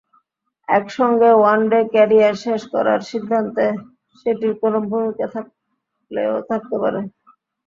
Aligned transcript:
একসঙ্গে 0.67 1.29
one day 1.33 1.79
career 1.93 2.35
শেষ 2.43 2.61
করার 2.73 2.99
সিদ্ধান্তে 3.09 3.65
সেটির 4.19 4.53
কোনো 4.61 4.77
ভূমিকা 4.89 5.25
থাকলেও 5.35 6.33
থাকতে 6.49 6.75
পারে। 6.83 6.99